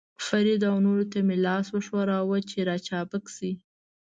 فرید 0.25 0.61
او 0.71 0.75
نورو 0.85 1.05
ته 1.11 1.19
مې 1.27 1.35
لاس 1.45 1.65
وښوراوه، 1.71 2.37
چې 2.49 2.59
را 2.67 2.75
چابک 2.87 3.25
شي. 3.35 3.51